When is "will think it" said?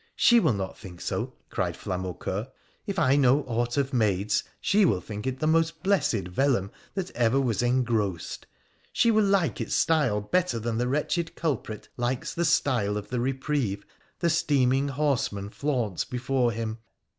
4.83-5.37